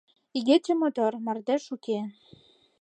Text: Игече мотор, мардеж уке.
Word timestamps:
Игече 0.37 0.73
мотор, 0.81 1.13
мардеж 1.25 1.63
уке. 1.75 1.99